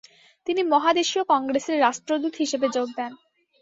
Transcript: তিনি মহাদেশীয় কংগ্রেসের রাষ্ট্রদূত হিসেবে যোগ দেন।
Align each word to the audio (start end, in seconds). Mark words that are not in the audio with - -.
তিনি 0.47 0.61
মহাদেশীয় 0.71 1.23
কংগ্রেসের 1.31 1.77
রাষ্ট্রদূত 1.79 2.33
হিসেবে 2.35 2.67
যোগ 2.69 2.87
দেন। 2.97 3.11